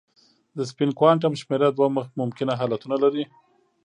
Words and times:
د 0.57 0.59
سپین 0.69 0.89
کوانټم 0.99 1.33
شمېره 1.41 1.69
دوه 1.77 1.87
ممکنه 2.21 2.53
حالتونه 2.59 2.95
لري. 3.03 3.23